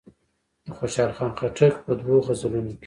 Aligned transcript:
د 0.65 0.67
خوشحال 0.77 1.11
خان 1.17 1.31
خټک 1.39 1.73
په 1.85 1.91
دوو 1.99 2.25
غزلونو 2.27 2.71
کې. 2.77 2.77